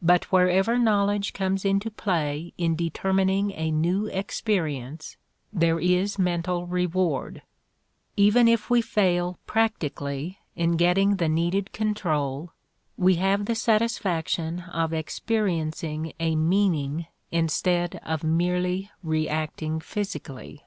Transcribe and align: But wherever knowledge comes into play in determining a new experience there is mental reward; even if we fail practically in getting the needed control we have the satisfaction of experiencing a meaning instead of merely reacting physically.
But 0.00 0.30
wherever 0.30 0.78
knowledge 0.78 1.32
comes 1.32 1.64
into 1.64 1.90
play 1.90 2.54
in 2.56 2.76
determining 2.76 3.50
a 3.50 3.72
new 3.72 4.06
experience 4.06 5.16
there 5.52 5.80
is 5.80 6.16
mental 6.16 6.68
reward; 6.68 7.42
even 8.16 8.46
if 8.46 8.70
we 8.70 8.80
fail 8.80 9.36
practically 9.48 10.38
in 10.54 10.76
getting 10.76 11.16
the 11.16 11.28
needed 11.28 11.72
control 11.72 12.52
we 12.96 13.16
have 13.16 13.46
the 13.46 13.56
satisfaction 13.56 14.60
of 14.60 14.92
experiencing 14.92 16.12
a 16.20 16.36
meaning 16.36 17.06
instead 17.32 17.98
of 18.04 18.22
merely 18.22 18.92
reacting 19.02 19.80
physically. 19.80 20.62